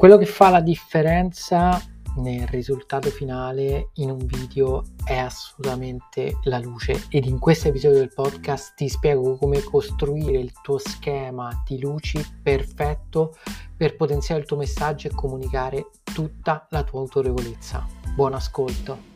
Quello 0.00 0.16
che 0.16 0.24
fa 0.24 0.48
la 0.48 0.62
differenza 0.62 1.78
nel 2.16 2.46
risultato 2.48 3.10
finale 3.10 3.90
in 3.96 4.08
un 4.08 4.24
video 4.24 4.82
è 5.04 5.18
assolutamente 5.18 6.38
la 6.44 6.58
luce 6.58 7.04
ed 7.10 7.26
in 7.26 7.38
questo 7.38 7.68
episodio 7.68 7.98
del 7.98 8.10
podcast 8.10 8.72
ti 8.76 8.88
spiego 8.88 9.36
come 9.36 9.62
costruire 9.62 10.38
il 10.38 10.52
tuo 10.62 10.78
schema 10.78 11.62
di 11.66 11.78
luci 11.78 12.18
perfetto 12.42 13.36
per 13.76 13.94
potenziare 13.96 14.40
il 14.40 14.46
tuo 14.46 14.56
messaggio 14.56 15.08
e 15.08 15.14
comunicare 15.14 15.90
tutta 16.02 16.66
la 16.70 16.82
tua 16.82 17.00
autorevolezza. 17.00 17.86
Buon 18.14 18.32
ascolto! 18.32 19.09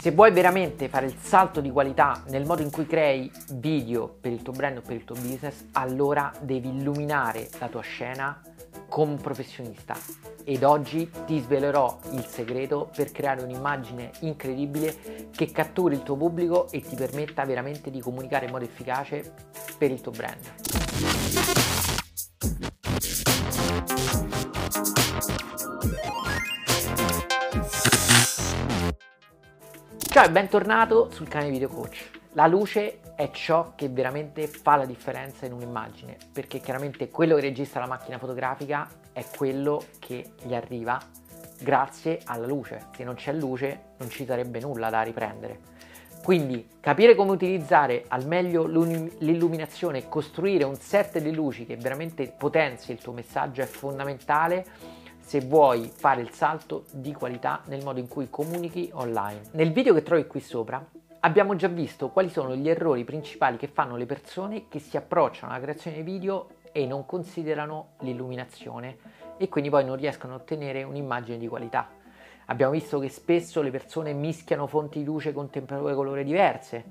Se 0.00 0.12
vuoi 0.12 0.30
veramente 0.30 0.88
fare 0.88 1.06
il 1.06 1.16
salto 1.20 1.60
di 1.60 1.72
qualità 1.72 2.22
nel 2.28 2.46
modo 2.46 2.62
in 2.62 2.70
cui 2.70 2.86
crei 2.86 3.28
video 3.54 4.06
per 4.08 4.30
il 4.30 4.42
tuo 4.42 4.52
brand 4.52 4.76
o 4.76 4.80
per 4.80 4.94
il 4.94 5.04
tuo 5.04 5.16
business, 5.16 5.64
allora 5.72 6.32
devi 6.40 6.68
illuminare 6.68 7.48
la 7.58 7.66
tua 7.66 7.80
scena 7.80 8.40
come 8.88 9.12
un 9.12 9.20
professionista. 9.20 9.96
Ed 10.44 10.62
oggi 10.62 11.10
ti 11.26 11.40
svelerò 11.40 11.98
il 12.12 12.24
segreto 12.24 12.88
per 12.94 13.10
creare 13.10 13.42
un'immagine 13.42 14.12
incredibile 14.20 15.30
che 15.34 15.50
catturi 15.50 15.96
il 15.96 16.04
tuo 16.04 16.16
pubblico 16.16 16.70
e 16.70 16.80
ti 16.80 16.94
permetta 16.94 17.44
veramente 17.44 17.90
di 17.90 18.00
comunicare 18.00 18.46
in 18.46 18.52
modo 18.52 18.64
efficace 18.64 19.34
per 19.76 19.90
il 19.90 20.00
tuo 20.00 20.12
brand. 20.12 20.77
Ciao 30.18 30.26
e 30.26 30.32
bentornato 30.32 31.12
sul 31.12 31.28
canale 31.28 31.52
Video 31.52 31.68
Coach. 31.68 32.10
La 32.32 32.48
luce 32.48 32.98
è 33.14 33.30
ciò 33.30 33.74
che 33.76 33.88
veramente 33.88 34.48
fa 34.48 34.74
la 34.74 34.84
differenza 34.84 35.46
in 35.46 35.52
un'immagine, 35.52 36.16
perché 36.32 36.58
chiaramente 36.58 37.08
quello 37.08 37.36
che 37.36 37.42
registra 37.42 37.78
la 37.78 37.86
macchina 37.86 38.18
fotografica 38.18 38.88
è 39.12 39.24
quello 39.36 39.80
che 40.00 40.32
gli 40.42 40.54
arriva 40.54 40.98
grazie 41.60 42.18
alla 42.24 42.46
luce. 42.46 42.86
Se 42.96 43.04
non 43.04 43.14
c'è 43.14 43.32
luce 43.32 43.92
non 43.98 44.10
ci 44.10 44.24
sarebbe 44.24 44.58
nulla 44.58 44.90
da 44.90 45.02
riprendere. 45.02 45.60
Quindi 46.24 46.66
capire 46.80 47.14
come 47.14 47.30
utilizzare 47.30 48.04
al 48.08 48.26
meglio 48.26 48.66
l'illuminazione 48.66 49.98
e 49.98 50.08
costruire 50.08 50.64
un 50.64 50.74
set 50.74 51.20
di 51.20 51.32
luci 51.32 51.64
che 51.64 51.76
veramente 51.76 52.26
potenzi 52.36 52.90
il 52.90 52.98
tuo 52.98 53.12
messaggio 53.12 53.62
è 53.62 53.66
fondamentale 53.66 54.66
se 55.28 55.40
vuoi 55.40 55.92
fare 55.94 56.22
il 56.22 56.30
salto 56.30 56.86
di 56.90 57.12
qualità 57.12 57.60
nel 57.66 57.84
modo 57.84 58.00
in 58.00 58.08
cui 58.08 58.30
comunichi 58.30 58.88
online. 58.94 59.42
Nel 59.50 59.72
video 59.72 59.92
che 59.92 60.02
trovi 60.02 60.26
qui 60.26 60.40
sopra 60.40 60.82
abbiamo 61.20 61.54
già 61.54 61.68
visto 61.68 62.08
quali 62.08 62.30
sono 62.30 62.56
gli 62.56 62.66
errori 62.66 63.04
principali 63.04 63.58
che 63.58 63.66
fanno 63.68 63.96
le 63.96 64.06
persone 64.06 64.68
che 64.68 64.78
si 64.78 64.96
approcciano 64.96 65.52
alla 65.52 65.60
creazione 65.60 66.02
video 66.02 66.48
e 66.72 66.86
non 66.86 67.04
considerano 67.04 67.88
l'illuminazione 67.98 68.96
e 69.36 69.50
quindi 69.50 69.68
poi 69.68 69.84
non 69.84 69.96
riescono 69.96 70.32
a 70.32 70.36
ottenere 70.36 70.82
un'immagine 70.82 71.36
di 71.36 71.46
qualità. 71.46 71.90
Abbiamo 72.46 72.72
visto 72.72 72.98
che 72.98 73.10
spesso 73.10 73.60
le 73.60 73.70
persone 73.70 74.14
mischiano 74.14 74.66
fonti 74.66 75.00
di 75.00 75.04
luce 75.04 75.34
con 75.34 75.50
temperature 75.50 75.92
e 75.92 75.94
colore 75.94 76.24
diverse, 76.24 76.84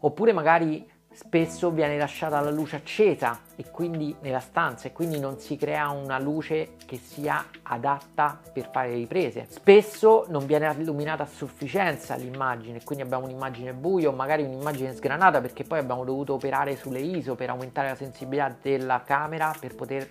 oppure 0.00 0.34
magari 0.34 0.86
spesso 1.18 1.72
viene 1.72 1.98
lasciata 1.98 2.38
la 2.38 2.50
luce 2.50 2.76
accesa 2.76 3.40
e 3.56 3.64
quindi 3.72 4.14
nella 4.20 4.38
stanza 4.38 4.86
e 4.86 4.92
quindi 4.92 5.18
non 5.18 5.40
si 5.40 5.56
crea 5.56 5.90
una 5.90 6.16
luce 6.20 6.76
che 6.86 6.96
sia 6.96 7.44
adatta 7.62 8.40
per 8.52 8.70
fare 8.70 8.94
riprese. 8.94 9.46
Spesso 9.50 10.26
non 10.28 10.46
viene 10.46 10.72
illuminata 10.78 11.24
a 11.24 11.26
sufficienza 11.26 12.14
l'immagine, 12.14 12.84
quindi 12.84 13.02
abbiamo 13.02 13.24
un'immagine 13.24 13.72
buia 13.72 14.08
o 14.08 14.12
magari 14.12 14.44
un'immagine 14.44 14.94
sgranata 14.94 15.40
perché 15.40 15.64
poi 15.64 15.80
abbiamo 15.80 16.04
dovuto 16.04 16.34
operare 16.34 16.76
sulle 16.76 17.00
ISO 17.00 17.34
per 17.34 17.50
aumentare 17.50 17.88
la 17.88 17.96
sensibilità 17.96 18.54
della 18.62 19.02
camera 19.04 19.52
per 19.58 19.74
poter 19.74 20.08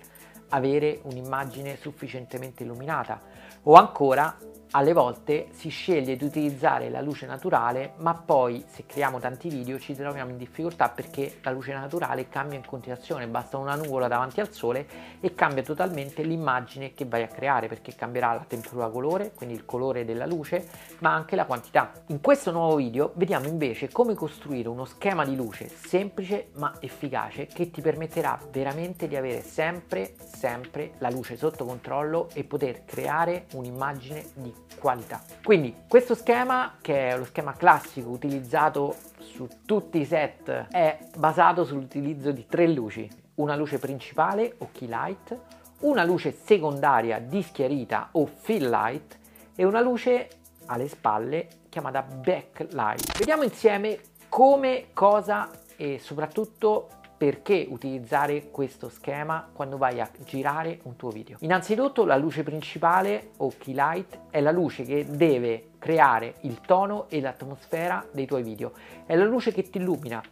avere 0.50 1.00
un'immagine 1.04 1.76
sufficientemente 1.76 2.64
illuminata 2.64 3.18
o 3.62 3.74
ancora 3.74 4.36
alle 4.72 4.92
volte 4.92 5.48
si 5.52 5.70
sceglie 5.70 6.16
di 6.16 6.24
utilizzare 6.24 6.90
la 6.90 7.00
luce 7.00 7.26
naturale, 7.26 7.92
ma 7.96 8.14
poi 8.14 8.62
se 8.68 8.84
creiamo 8.86 9.18
tanti 9.18 9.48
video 9.48 9.78
ci 9.78 9.94
troviamo 9.94 10.30
in 10.30 10.36
difficoltà 10.36 10.88
perché 10.88 11.38
la 11.42 11.50
luce 11.50 11.72
naturale 11.72 12.28
cambia 12.28 12.58
in 12.58 12.66
continuazione, 12.66 13.26
basta 13.26 13.56
una 13.56 13.74
nuvola 13.74 14.08
davanti 14.08 14.40
al 14.40 14.52
sole 14.52 14.86
e 15.20 15.34
cambia 15.34 15.62
totalmente 15.62 16.22
l'immagine 16.22 16.92
che 16.92 17.06
vai 17.06 17.22
a 17.22 17.28
creare 17.28 17.66
perché 17.66 17.94
cambierà 17.94 18.34
la 18.34 18.44
temperatura 18.46 18.88
colore, 18.88 19.32
quindi 19.32 19.54
il 19.54 19.64
colore 19.64 20.04
della 20.04 20.26
luce, 20.26 20.68
ma 20.98 21.14
anche 21.14 21.36
la 21.36 21.46
quantità. 21.46 21.92
In 22.08 22.20
questo 22.20 22.50
nuovo 22.50 22.76
video 22.76 23.12
vediamo 23.14 23.46
invece 23.46 23.90
come 23.90 24.14
costruire 24.14 24.68
uno 24.68 24.84
schema 24.84 25.24
di 25.24 25.34
luce 25.34 25.68
semplice 25.68 26.48
ma 26.54 26.74
efficace 26.80 27.46
che 27.46 27.70
ti 27.70 27.80
permetterà 27.80 28.38
veramente 28.50 29.08
di 29.08 29.16
avere 29.16 29.42
sempre, 29.42 30.14
sempre 30.18 30.92
la 30.98 31.08
luce 31.08 31.36
sotto 31.36 31.64
controllo 31.64 32.28
e 32.34 32.44
poter 32.44 32.84
creare 32.84 33.46
un'immagine 33.52 34.24
di 34.34 34.58
qualità. 34.78 35.22
Quindi 35.42 35.74
questo 35.88 36.14
schema, 36.14 36.76
che 36.80 37.08
è 37.08 37.16
lo 37.16 37.24
schema 37.24 37.52
classico 37.52 38.10
utilizzato 38.10 38.94
su 39.18 39.48
tutti 39.64 39.98
i 40.00 40.04
set, 40.04 40.66
è 40.70 40.98
basato 41.16 41.64
sull'utilizzo 41.64 42.32
di 42.32 42.46
tre 42.46 42.68
luci. 42.68 43.08
Una 43.36 43.54
luce 43.54 43.78
principale 43.78 44.54
o 44.58 44.68
key 44.72 44.88
light, 44.88 45.36
una 45.80 46.04
luce 46.04 46.32
secondaria 46.32 47.18
dischiarita 47.20 48.08
o 48.12 48.26
fill 48.26 48.68
light 48.68 49.16
e 49.54 49.64
una 49.64 49.80
luce 49.80 50.28
alle 50.66 50.88
spalle 50.88 51.48
chiamata 51.68 52.02
backlight. 52.02 53.18
Vediamo 53.18 53.44
insieme 53.44 54.00
come, 54.28 54.88
cosa 54.92 55.50
e 55.76 55.98
soprattutto 56.00 56.88
perché 57.18 57.66
utilizzare 57.68 58.50
questo 58.50 58.88
schema 58.88 59.50
quando 59.52 59.76
vai 59.76 60.00
a 60.00 60.08
girare 60.24 60.78
un 60.84 60.94
tuo 60.94 61.10
video. 61.10 61.36
Innanzitutto 61.40 62.04
la 62.04 62.16
luce 62.16 62.44
principale 62.44 63.32
o 63.38 63.52
key 63.58 63.74
light 63.74 64.18
è 64.30 64.40
la 64.40 64.52
luce 64.52 64.84
che 64.84 65.04
deve 65.04 65.70
creare 65.78 66.36
il 66.42 66.60
tono 66.60 67.06
e 67.08 67.20
l'atmosfera 67.20 68.06
dei 68.12 68.24
tuoi 68.24 68.44
video. 68.44 68.72
È 69.04 69.16
la 69.16 69.24
luce 69.24 69.52
che 69.52 69.68
ti 69.68 69.78
illumina 69.78 70.22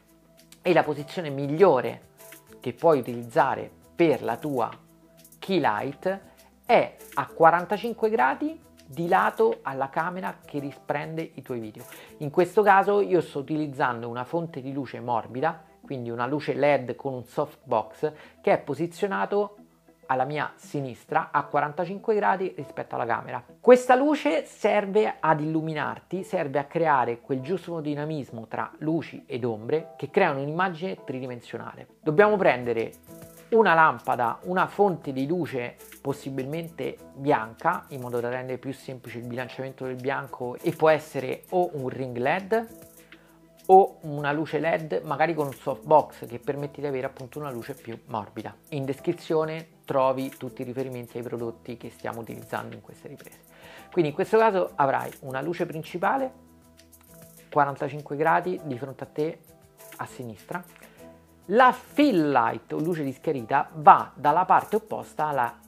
e 0.62 0.72
la 0.72 0.84
posizione 0.84 1.28
migliore 1.28 2.02
che 2.60 2.72
puoi 2.72 3.00
utilizzare 3.00 3.68
per 3.94 4.22
la 4.22 4.36
tua 4.36 4.70
key 5.46 5.60
light 5.60 6.20
è 6.64 6.96
a 7.14 7.26
45 7.26 8.10
gradi 8.10 8.60
di 8.84 9.08
lato 9.08 9.58
alla 9.62 9.88
camera 9.88 10.38
che 10.44 10.58
risprende 10.58 11.30
i 11.34 11.42
tuoi 11.42 11.60
video. 11.60 11.84
In 12.18 12.30
questo 12.30 12.62
caso 12.62 13.00
io 13.00 13.20
sto 13.20 13.40
utilizzando 13.40 14.08
una 14.08 14.24
fonte 14.24 14.60
di 14.60 14.72
luce 14.72 15.00
morbida 15.00 15.65
quindi 15.86 16.10
una 16.10 16.26
luce 16.26 16.52
LED 16.52 16.96
con 16.96 17.14
un 17.14 17.24
softbox 17.24 18.12
che 18.40 18.52
è 18.52 18.58
posizionato 18.58 19.58
alla 20.06 20.24
mia 20.24 20.52
sinistra 20.56 21.28
a 21.30 21.44
45 21.44 22.14
gradi 22.14 22.52
rispetto 22.56 22.96
alla 22.96 23.06
camera. 23.06 23.42
Questa 23.60 23.94
luce 23.94 24.44
serve 24.44 25.16
ad 25.20 25.40
illuminarti, 25.40 26.24
serve 26.24 26.58
a 26.58 26.64
creare 26.64 27.20
quel 27.20 27.40
giusto 27.40 27.80
dinamismo 27.80 28.46
tra 28.48 28.70
luci 28.78 29.22
ed 29.26 29.44
ombre 29.44 29.94
che 29.96 30.10
creano 30.10 30.40
un'immagine 30.40 31.04
tridimensionale. 31.04 31.86
Dobbiamo 32.02 32.36
prendere 32.36 32.92
una 33.50 33.74
lampada, 33.74 34.40
una 34.42 34.66
fonte 34.66 35.12
di 35.12 35.26
luce 35.26 35.76
possibilmente 36.00 36.96
bianca 37.14 37.84
in 37.88 38.00
modo 38.00 38.18
da 38.18 38.28
rendere 38.28 38.58
più 38.58 38.72
semplice 38.72 39.18
il 39.18 39.26
bilanciamento 39.26 39.84
del 39.84 39.94
bianco 39.94 40.56
e 40.60 40.72
può 40.72 40.88
essere 40.88 41.44
o 41.50 41.70
un 41.74 41.88
ring 41.88 42.16
LED 42.16 42.94
o 43.66 43.98
una 44.02 44.32
luce 44.32 44.58
LED 44.58 45.02
magari 45.04 45.34
con 45.34 45.46
un 45.46 45.54
softbox 45.54 46.26
che 46.26 46.38
permette 46.38 46.80
di 46.80 46.86
avere 46.86 47.06
appunto 47.06 47.38
una 47.38 47.50
luce 47.50 47.74
più 47.74 47.98
morbida. 48.06 48.54
In 48.70 48.84
descrizione 48.84 49.68
trovi 49.84 50.28
tutti 50.36 50.62
i 50.62 50.64
riferimenti 50.64 51.18
ai 51.18 51.24
prodotti 51.24 51.76
che 51.76 51.90
stiamo 51.90 52.20
utilizzando 52.20 52.74
in 52.74 52.80
queste 52.80 53.08
riprese. 53.08 53.40
Quindi 53.90 54.10
in 54.10 54.14
questo 54.14 54.38
caso 54.38 54.72
avrai 54.74 55.10
una 55.20 55.40
luce 55.40 55.66
principale 55.66 56.44
45 57.50 58.16
gradi 58.16 58.60
di 58.64 58.78
fronte 58.78 59.04
a 59.04 59.06
te 59.06 59.38
a 59.96 60.06
sinistra. 60.06 60.62
La 61.46 61.72
fill 61.72 62.30
light 62.30 62.72
o 62.72 62.78
luce 62.78 63.02
di 63.02 63.12
schiarita 63.12 63.70
va 63.74 64.12
dalla 64.14 64.44
parte 64.44 64.76
opposta 64.76 65.26
alla 65.26 65.58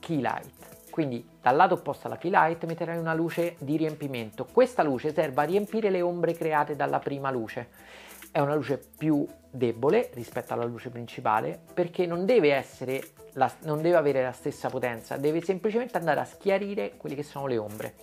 key 0.00 0.20
light 0.20 0.75
quindi 0.96 1.22
dal 1.42 1.56
lato 1.56 1.74
opposto 1.74 2.06
alla 2.06 2.16
key 2.16 2.30
light 2.30 2.64
metterai 2.64 2.96
una 2.96 3.12
luce 3.12 3.56
di 3.58 3.76
riempimento. 3.76 4.46
Questa 4.50 4.82
luce 4.82 5.12
serve 5.12 5.42
a 5.42 5.44
riempire 5.44 5.90
le 5.90 6.00
ombre 6.00 6.32
create 6.32 6.74
dalla 6.74 7.00
prima 7.00 7.30
luce. 7.30 7.68
È 8.36 8.40
una 8.40 8.54
luce 8.54 8.78
più 8.98 9.26
debole 9.50 10.10
rispetto 10.12 10.52
alla 10.52 10.66
luce 10.66 10.90
principale 10.90 11.58
perché 11.72 12.04
non 12.04 12.26
deve, 12.26 12.52
essere 12.52 13.02
la, 13.32 13.50
non 13.62 13.80
deve 13.80 13.96
avere 13.96 14.22
la 14.22 14.32
stessa 14.32 14.68
potenza, 14.68 15.16
deve 15.16 15.40
semplicemente 15.40 15.96
andare 15.96 16.20
a 16.20 16.26
schiarire 16.26 16.98
quelle 16.98 17.14
che 17.14 17.22
sono 17.22 17.46
le 17.46 17.56
ombre. 17.56 17.94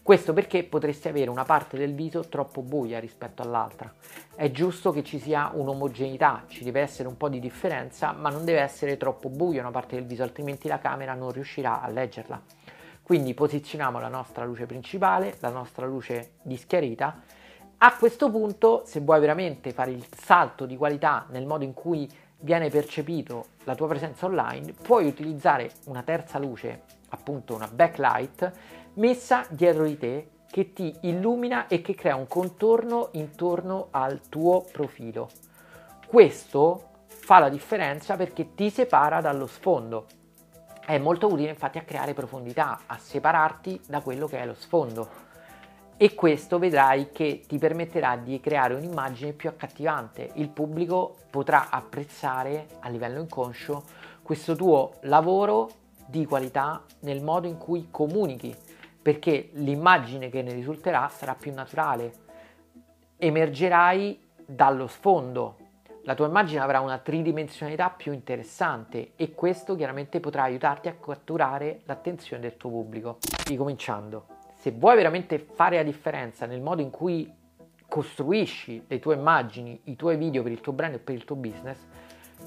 Questo 0.00 0.32
perché 0.32 0.62
potresti 0.62 1.08
avere 1.08 1.28
una 1.28 1.42
parte 1.42 1.76
del 1.76 1.92
viso 1.92 2.20
troppo 2.28 2.62
buia 2.62 3.00
rispetto 3.00 3.42
all'altra. 3.42 3.92
È 4.32 4.48
giusto 4.52 4.92
che 4.92 5.02
ci 5.02 5.18
sia 5.18 5.50
un'omogeneità, 5.52 6.44
ci 6.46 6.62
deve 6.62 6.82
essere 6.82 7.08
un 7.08 7.16
po' 7.16 7.28
di 7.28 7.40
differenza, 7.40 8.12
ma 8.12 8.30
non 8.30 8.44
deve 8.44 8.60
essere 8.60 8.96
troppo 8.96 9.28
buia 9.28 9.60
una 9.60 9.72
parte 9.72 9.96
del 9.96 10.06
viso, 10.06 10.22
altrimenti 10.22 10.68
la 10.68 10.78
camera 10.78 11.14
non 11.14 11.32
riuscirà 11.32 11.82
a 11.82 11.88
leggerla. 11.88 12.40
Quindi 13.02 13.34
posizioniamo 13.34 13.98
la 13.98 14.06
nostra 14.06 14.44
luce 14.44 14.66
principale, 14.66 15.34
la 15.40 15.50
nostra 15.50 15.84
luce 15.84 16.34
di 16.42 16.56
schiarita. 16.56 17.38
A 17.82 17.96
questo 17.96 18.30
punto, 18.30 18.82
se 18.84 19.00
vuoi 19.00 19.20
veramente 19.20 19.72
fare 19.72 19.90
il 19.90 20.06
salto 20.14 20.66
di 20.66 20.76
qualità 20.76 21.24
nel 21.30 21.46
modo 21.46 21.64
in 21.64 21.72
cui 21.72 22.06
viene 22.40 22.68
percepito 22.68 23.52
la 23.64 23.74
tua 23.74 23.88
presenza 23.88 24.26
online, 24.26 24.74
puoi 24.74 25.06
utilizzare 25.06 25.70
una 25.86 26.02
terza 26.02 26.38
luce, 26.38 26.82
appunto 27.08 27.54
una 27.54 27.70
backlight, 27.72 28.52
messa 28.94 29.46
dietro 29.48 29.84
di 29.84 29.96
te 29.96 30.28
che 30.50 30.74
ti 30.74 30.94
illumina 31.04 31.68
e 31.68 31.80
che 31.80 31.94
crea 31.94 32.16
un 32.16 32.26
contorno 32.26 33.08
intorno 33.12 33.88
al 33.92 34.28
tuo 34.28 34.62
profilo. 34.70 35.30
Questo 36.06 36.88
fa 37.06 37.38
la 37.38 37.48
differenza 37.48 38.14
perché 38.16 38.54
ti 38.54 38.68
separa 38.68 39.22
dallo 39.22 39.46
sfondo. 39.46 40.04
È 40.84 40.98
molto 40.98 41.32
utile 41.32 41.48
infatti 41.48 41.78
a 41.78 41.84
creare 41.84 42.12
profondità, 42.12 42.80
a 42.84 42.98
separarti 42.98 43.80
da 43.86 44.02
quello 44.02 44.26
che 44.26 44.38
è 44.38 44.44
lo 44.44 44.52
sfondo 44.54 45.28
e 46.02 46.14
questo 46.14 46.58
vedrai 46.58 47.10
che 47.12 47.42
ti 47.46 47.58
permetterà 47.58 48.16
di 48.16 48.40
creare 48.40 48.72
un'immagine 48.72 49.34
più 49.34 49.50
accattivante. 49.50 50.30
Il 50.36 50.48
pubblico 50.48 51.16
potrà 51.28 51.68
apprezzare 51.68 52.68
a 52.80 52.88
livello 52.88 53.20
inconscio 53.20 53.82
questo 54.22 54.56
tuo 54.56 54.94
lavoro 55.00 55.68
di 56.06 56.24
qualità 56.24 56.82
nel 57.00 57.22
modo 57.22 57.48
in 57.48 57.58
cui 57.58 57.88
comunichi, 57.90 58.56
perché 59.02 59.50
l'immagine 59.52 60.30
che 60.30 60.40
ne 60.40 60.54
risulterà 60.54 61.06
sarà 61.10 61.34
più 61.34 61.52
naturale. 61.52 62.14
Emergerai 63.18 64.18
dallo 64.46 64.86
sfondo, 64.86 65.56
la 66.04 66.14
tua 66.14 66.28
immagine 66.28 66.60
avrà 66.60 66.80
una 66.80 66.96
tridimensionalità 66.96 67.90
più 67.90 68.12
interessante 68.12 69.12
e 69.16 69.34
questo 69.34 69.76
chiaramente 69.76 70.18
potrà 70.18 70.44
aiutarti 70.44 70.88
a 70.88 70.94
catturare 70.94 71.82
l'attenzione 71.84 72.40
del 72.40 72.56
tuo 72.56 72.70
pubblico. 72.70 73.18
Ricominciando 73.44 74.39
se 74.60 74.72
vuoi 74.72 74.94
veramente 74.94 75.38
fare 75.38 75.76
la 75.76 75.82
differenza 75.82 76.44
nel 76.44 76.60
modo 76.60 76.82
in 76.82 76.90
cui 76.90 77.32
costruisci 77.88 78.84
le 78.86 78.98
tue 78.98 79.14
immagini, 79.14 79.80
i 79.84 79.96
tuoi 79.96 80.18
video 80.18 80.42
per 80.42 80.52
il 80.52 80.60
tuo 80.60 80.74
brand 80.74 80.94
e 80.94 80.98
per 80.98 81.14
il 81.14 81.24
tuo 81.24 81.34
business, 81.34 81.78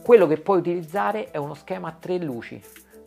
quello 0.04 0.28
che 0.28 0.38
puoi 0.38 0.60
utilizzare 0.60 1.32
è 1.32 1.38
uno 1.38 1.56
schema 1.56 1.88
a 1.88 1.96
tre 2.00 2.20
luci, 2.20 2.62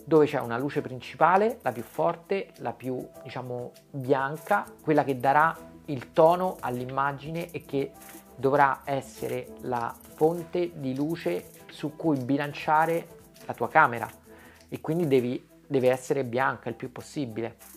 dove 0.05 0.27
c'è 0.27 0.41
una 0.41 0.59
luce 0.59 0.81
principale, 0.81 1.61
la 1.63 1.71
più 1.71 1.85
forte, 1.85 2.51
la 2.59 2.73
più 2.73 2.99
diciamo 3.23 3.71
bianca, 3.93 4.67
quella 4.83 5.05
che 5.05 5.21
darà 5.21 5.57
il 5.85 6.13
tono 6.13 6.57
all'immagine 6.59 7.53
e 7.53 7.65
che 7.65 7.93
dovrà 8.35 8.81
essere 8.85 9.53
la 9.61 9.95
fonte 10.01 10.73
di 10.75 10.97
luce 10.97 11.51
su 11.71 11.95
cui 11.95 12.19
bilanciare 12.19 13.07
la 13.47 13.55
tua 13.55 13.69
camera. 13.69 14.11
E 14.69 14.81
quindi 14.81 15.07
devi, 15.07 15.49
deve 15.65 15.91
essere 15.91 16.25
bianca 16.25 16.69
il 16.69 16.75
più 16.75 16.91
possibile 16.91 17.76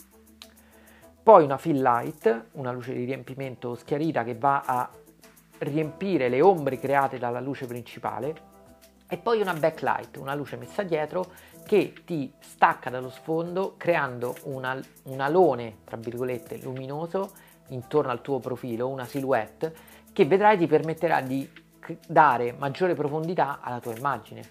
poi 1.29 1.43
una 1.43 1.59
fill 1.59 1.79
light, 1.79 2.45
una 2.53 2.71
luce 2.71 2.91
di 2.91 3.03
riempimento 3.03 3.75
schiarita 3.75 4.23
che 4.23 4.33
va 4.33 4.63
a 4.65 4.89
riempire 5.59 6.27
le 6.27 6.41
ombre 6.41 6.79
create 6.79 7.19
dalla 7.19 7.39
luce 7.39 7.67
principale 7.67 8.33
e 9.07 9.15
poi 9.17 9.39
una 9.39 9.53
backlight, 9.53 10.17
una 10.17 10.33
luce 10.33 10.55
messa 10.55 10.81
dietro 10.81 11.29
che 11.67 11.93
ti 12.03 12.33
stacca 12.39 12.89
dallo 12.89 13.11
sfondo 13.11 13.75
creando 13.77 14.37
una, 14.45 14.81
un 15.03 15.19
alone, 15.19 15.81
tra 15.83 15.97
virgolette, 15.97 16.57
luminoso 16.63 17.33
intorno 17.67 18.09
al 18.09 18.21
tuo 18.21 18.39
profilo, 18.39 18.87
una 18.87 19.05
silhouette 19.05 19.75
che 20.11 20.25
vedrai 20.25 20.57
ti 20.57 20.65
permetterà 20.65 21.21
di 21.21 21.47
dare 22.07 22.55
maggiore 22.57 22.95
profondità 22.95 23.59
alla 23.61 23.79
tua 23.79 23.95
immagine. 23.95 24.41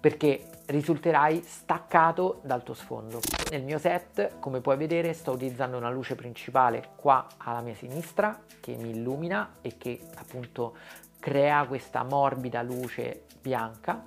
Perché 0.00 0.55
risulterai 0.66 1.42
staccato 1.44 2.40
dal 2.42 2.62
tuo 2.62 2.74
sfondo. 2.74 3.20
Nel 3.50 3.62
mio 3.62 3.78
set, 3.78 4.38
come 4.38 4.60
puoi 4.60 4.76
vedere, 4.76 5.12
sto 5.12 5.32
utilizzando 5.32 5.76
una 5.76 5.90
luce 5.90 6.14
principale 6.14 6.88
qua 6.96 7.26
alla 7.38 7.60
mia 7.60 7.74
sinistra 7.74 8.42
che 8.60 8.74
mi 8.74 8.90
illumina 8.90 9.56
e 9.60 9.76
che 9.78 10.00
appunto 10.16 10.76
crea 11.20 11.66
questa 11.66 12.02
morbida 12.02 12.62
luce 12.62 13.24
bianca. 13.40 14.04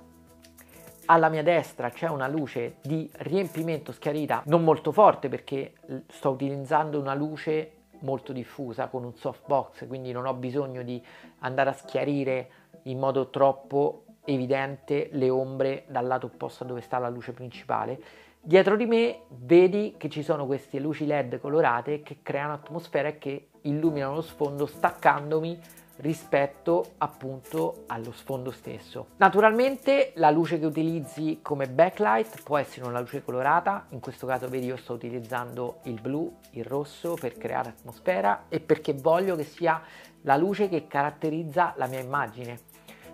Alla 1.06 1.28
mia 1.28 1.42
destra 1.42 1.90
c'è 1.90 2.08
una 2.08 2.28
luce 2.28 2.76
di 2.82 3.10
riempimento 3.18 3.90
schiarita 3.90 4.42
non 4.46 4.62
molto 4.62 4.92
forte 4.92 5.28
perché 5.28 5.72
sto 6.08 6.30
utilizzando 6.30 7.00
una 7.00 7.14
luce 7.14 7.78
molto 8.00 8.32
diffusa 8.32 8.86
con 8.86 9.04
un 9.04 9.14
softbox, 9.16 9.86
quindi 9.88 10.12
non 10.12 10.26
ho 10.26 10.34
bisogno 10.34 10.82
di 10.82 11.04
andare 11.40 11.70
a 11.70 11.72
schiarire 11.72 12.50
in 12.84 12.98
modo 12.98 13.28
troppo 13.28 14.04
evidente 14.24 15.08
le 15.12 15.30
ombre 15.30 15.84
dal 15.88 16.06
lato 16.06 16.26
opposto 16.26 16.64
a 16.64 16.66
dove 16.66 16.80
sta 16.80 16.98
la 16.98 17.08
luce 17.08 17.32
principale. 17.32 18.00
Dietro 18.42 18.76
di 18.76 18.86
me 18.86 19.20
vedi 19.28 19.94
che 19.98 20.08
ci 20.08 20.22
sono 20.22 20.46
queste 20.46 20.78
luci 20.78 21.04
LED 21.04 21.40
colorate 21.40 22.02
che 22.02 22.18
creano 22.22 22.54
atmosfera 22.54 23.08
e 23.08 23.18
che 23.18 23.48
illuminano 23.62 24.14
lo 24.14 24.22
sfondo 24.22 24.64
staccandomi 24.64 25.60
rispetto 26.00 26.92
appunto 26.98 27.84
allo 27.86 28.12
sfondo 28.12 28.50
stesso. 28.50 29.08
Naturalmente 29.18 30.12
la 30.14 30.30
luce 30.30 30.58
che 30.58 30.66
utilizzi 30.66 31.40
come 31.42 31.68
backlight 31.68 32.42
può 32.42 32.56
essere 32.56 32.86
una 32.86 33.00
luce 33.00 33.22
colorata, 33.22 33.86
in 33.90 34.00
questo 34.00 34.26
caso 34.26 34.48
vedi 34.48 34.66
io 34.66 34.76
sto 34.76 34.94
utilizzando 34.94 35.80
il 35.84 36.00
blu, 36.00 36.34
il 36.52 36.64
rosso 36.64 37.16
per 37.20 37.36
creare 37.36 37.70
atmosfera 37.70 38.44
e 38.48 38.60
perché 38.60 38.94
voglio 38.94 39.36
che 39.36 39.44
sia 39.44 39.82
la 40.22 40.36
luce 40.36 40.68
che 40.68 40.86
caratterizza 40.86 41.74
la 41.76 41.86
mia 41.86 42.00
immagine. 42.00 42.69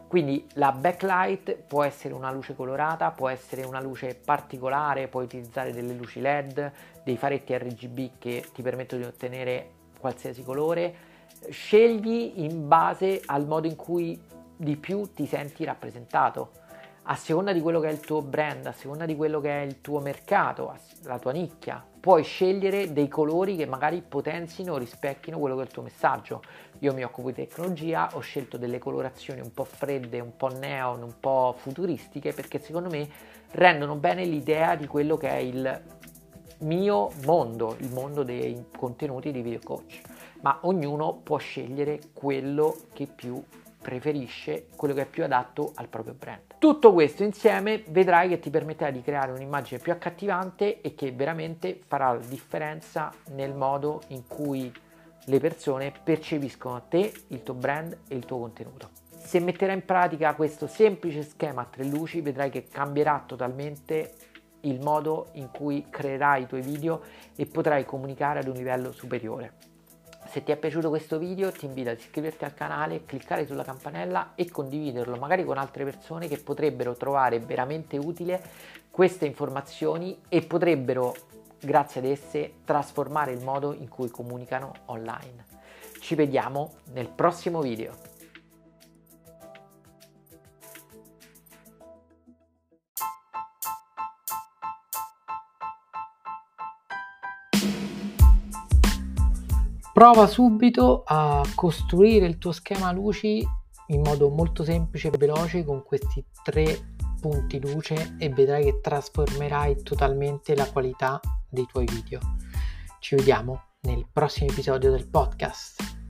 Quindi 0.08 0.46
la 0.54 0.70
backlight 0.70 1.54
può 1.66 1.82
essere 1.82 2.14
una 2.14 2.30
luce 2.30 2.54
colorata, 2.54 3.10
può 3.10 3.28
essere 3.28 3.64
una 3.64 3.80
luce 3.80 4.14
particolare, 4.14 5.08
puoi 5.08 5.24
utilizzare 5.24 5.72
delle 5.72 5.94
luci 5.94 6.20
LED, 6.20 6.72
dei 7.02 7.16
faretti 7.16 7.56
RGB 7.56 8.10
che 8.18 8.44
ti 8.52 8.62
permettono 8.62 9.02
di 9.02 9.08
ottenere 9.08 9.70
qualsiasi 9.98 10.44
colore. 10.44 10.94
Scegli 11.50 12.34
in 12.36 12.68
base 12.68 13.20
al 13.26 13.46
modo 13.46 13.66
in 13.66 13.74
cui 13.74 14.20
di 14.56 14.76
più 14.76 15.12
ti 15.12 15.26
senti 15.26 15.64
rappresentato 15.64 16.50
a 17.08 17.14
seconda 17.14 17.52
di 17.52 17.60
quello 17.60 17.78
che 17.78 17.88
è 17.88 17.92
il 17.92 18.00
tuo 18.00 18.20
brand, 18.20 18.66
a 18.66 18.72
seconda 18.72 19.06
di 19.06 19.14
quello 19.14 19.40
che 19.40 19.62
è 19.62 19.64
il 19.64 19.80
tuo 19.80 20.00
mercato, 20.00 20.74
la 21.04 21.18
tua 21.20 21.30
nicchia, 21.30 21.84
puoi 22.00 22.24
scegliere 22.24 22.92
dei 22.92 23.06
colori 23.06 23.54
che 23.54 23.64
magari 23.64 24.02
potenzino 24.02 24.72
o 24.72 24.76
rispecchino 24.76 25.38
quello 25.38 25.54
che 25.54 25.62
è 25.62 25.64
il 25.66 25.70
tuo 25.70 25.82
messaggio. 25.82 26.42
Io 26.80 26.92
mi 26.92 27.04
occupo 27.04 27.28
di 27.28 27.34
tecnologia, 27.34 28.10
ho 28.14 28.20
scelto 28.20 28.56
delle 28.56 28.78
colorazioni 28.78 29.40
un 29.40 29.52
po' 29.52 29.64
fredde, 29.64 30.18
un 30.18 30.36
po' 30.36 30.48
neon, 30.48 31.02
un 31.02 31.14
po' 31.20 31.54
futuristiche 31.56 32.32
perché 32.32 32.58
secondo 32.58 32.90
me 32.90 33.08
rendono 33.52 33.94
bene 33.94 34.24
l'idea 34.24 34.74
di 34.74 34.88
quello 34.88 35.16
che 35.16 35.28
è 35.28 35.36
il 35.36 35.82
mio 36.60 37.10
mondo, 37.24 37.76
il 37.78 37.92
mondo 37.92 38.24
dei 38.24 38.66
contenuti 38.76 39.30
di 39.30 39.42
video 39.42 39.60
coach. 39.62 40.00
Ma 40.40 40.58
ognuno 40.62 41.20
può 41.22 41.36
scegliere 41.36 42.00
quello 42.12 42.76
che 42.92 43.06
più 43.06 43.40
preferisce, 43.86 44.66
quello 44.74 44.94
che 44.94 45.02
è 45.02 45.06
più 45.06 45.22
adatto 45.22 45.70
al 45.76 45.86
proprio 45.86 46.12
brand. 46.12 46.56
Tutto 46.58 46.92
questo 46.92 47.22
insieme 47.22 47.84
vedrai 47.90 48.28
che 48.28 48.40
ti 48.40 48.50
permetterà 48.50 48.90
di 48.90 49.00
creare 49.00 49.30
un'immagine 49.30 49.80
più 49.80 49.92
accattivante 49.92 50.80
e 50.80 50.96
che 50.96 51.12
veramente 51.12 51.78
farà 51.86 52.12
la 52.12 52.18
differenza 52.26 53.12
nel 53.30 53.54
modo 53.54 54.02
in 54.08 54.26
cui 54.26 54.72
le 55.26 55.38
persone 55.38 55.92
percepiscono 56.02 56.82
te, 56.88 57.12
il 57.28 57.44
tuo 57.44 57.54
brand 57.54 57.96
e 58.08 58.16
il 58.16 58.24
tuo 58.24 58.38
contenuto. 58.38 58.88
Se 59.08 59.38
metterai 59.38 59.76
in 59.76 59.84
pratica 59.84 60.34
questo 60.34 60.66
semplice 60.66 61.22
schema 61.22 61.62
a 61.62 61.68
tre 61.70 61.84
luci 61.84 62.20
vedrai 62.20 62.50
che 62.50 62.66
cambierà 62.66 63.22
totalmente 63.24 64.14
il 64.62 64.80
modo 64.80 65.28
in 65.34 65.48
cui 65.52 65.86
creerai 65.88 66.42
i 66.42 66.46
tuoi 66.46 66.62
video 66.62 67.02
e 67.36 67.46
potrai 67.46 67.84
comunicare 67.84 68.40
ad 68.40 68.48
un 68.48 68.54
livello 68.54 68.90
superiore. 68.90 69.75
Se 70.28 70.42
ti 70.42 70.52
è 70.52 70.56
piaciuto 70.56 70.88
questo 70.88 71.18
video 71.18 71.52
ti 71.52 71.66
invito 71.66 71.90
ad 71.90 71.98
iscriverti 71.98 72.44
al 72.44 72.54
canale, 72.54 73.04
cliccare 73.04 73.46
sulla 73.46 73.64
campanella 73.64 74.32
e 74.34 74.50
condividerlo 74.50 75.16
magari 75.16 75.44
con 75.44 75.56
altre 75.56 75.84
persone 75.84 76.28
che 76.28 76.38
potrebbero 76.38 76.94
trovare 76.94 77.38
veramente 77.38 77.96
utile 77.96 78.42
queste 78.90 79.26
informazioni 79.26 80.20
e 80.28 80.42
potrebbero 80.42 81.14
grazie 81.60 82.00
ad 82.00 82.06
esse 82.06 82.54
trasformare 82.64 83.32
il 83.32 83.42
modo 83.42 83.72
in 83.72 83.88
cui 83.88 84.10
comunicano 84.10 84.72
online. 84.86 85.44
Ci 86.00 86.14
vediamo 86.14 86.74
nel 86.92 87.08
prossimo 87.08 87.60
video. 87.60 88.15
Prova 99.96 100.26
subito 100.26 101.04
a 101.06 101.40
costruire 101.54 102.26
il 102.26 102.36
tuo 102.36 102.52
schema 102.52 102.92
luci 102.92 103.42
in 103.86 104.02
modo 104.02 104.28
molto 104.28 104.62
semplice 104.62 105.08
e 105.08 105.16
veloce 105.16 105.64
con 105.64 105.82
questi 105.84 106.22
tre 106.42 106.96
punti 107.18 107.58
luce 107.58 108.14
e 108.18 108.28
vedrai 108.28 108.64
che 108.64 108.80
trasformerai 108.82 109.82
totalmente 109.82 110.54
la 110.54 110.70
qualità 110.70 111.18
dei 111.48 111.64
tuoi 111.64 111.86
video. 111.86 112.20
Ci 113.00 113.14
vediamo 113.14 113.68
nel 113.84 114.06
prossimo 114.12 114.50
episodio 114.50 114.90
del 114.90 115.08
podcast. 115.08 116.05